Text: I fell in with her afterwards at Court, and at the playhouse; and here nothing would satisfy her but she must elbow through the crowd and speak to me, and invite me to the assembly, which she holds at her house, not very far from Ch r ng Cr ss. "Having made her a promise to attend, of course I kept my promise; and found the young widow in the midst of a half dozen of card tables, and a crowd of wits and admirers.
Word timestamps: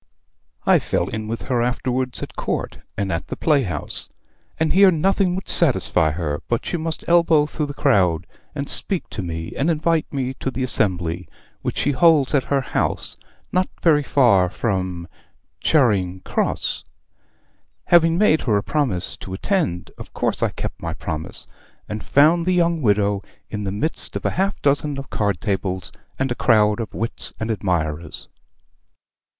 I 0.65 0.79
fell 0.79 1.09
in 1.09 1.27
with 1.27 1.43
her 1.43 1.61
afterwards 1.61 2.23
at 2.23 2.35
Court, 2.35 2.79
and 2.97 3.11
at 3.11 3.27
the 3.27 3.35
playhouse; 3.35 4.09
and 4.59 4.73
here 4.73 4.89
nothing 4.89 5.35
would 5.35 5.47
satisfy 5.47 6.09
her 6.09 6.41
but 6.49 6.65
she 6.65 6.75
must 6.75 7.07
elbow 7.07 7.45
through 7.45 7.67
the 7.67 7.75
crowd 7.75 8.25
and 8.55 8.67
speak 8.67 9.07
to 9.11 9.21
me, 9.21 9.53
and 9.55 9.69
invite 9.69 10.11
me 10.11 10.33
to 10.39 10.49
the 10.49 10.63
assembly, 10.63 11.29
which 11.61 11.77
she 11.77 11.91
holds 11.91 12.33
at 12.33 12.45
her 12.45 12.61
house, 12.61 13.15
not 13.51 13.69
very 13.83 14.01
far 14.01 14.49
from 14.49 15.07
Ch 15.59 15.75
r 15.75 15.91
ng 15.91 16.21
Cr 16.21 16.41
ss. 16.49 16.83
"Having 17.85 18.17
made 18.17 18.41
her 18.41 18.57
a 18.57 18.63
promise 18.63 19.15
to 19.17 19.35
attend, 19.35 19.91
of 19.99 20.15
course 20.15 20.41
I 20.41 20.49
kept 20.49 20.81
my 20.81 20.95
promise; 20.95 21.45
and 21.87 22.03
found 22.03 22.47
the 22.47 22.55
young 22.55 22.81
widow 22.81 23.21
in 23.51 23.65
the 23.65 23.71
midst 23.71 24.15
of 24.15 24.25
a 24.25 24.31
half 24.31 24.59
dozen 24.63 24.97
of 24.97 25.11
card 25.11 25.39
tables, 25.39 25.91
and 26.17 26.31
a 26.31 26.33
crowd 26.33 26.79
of 26.79 26.95
wits 26.95 27.33
and 27.39 27.51
admirers. 27.51 28.27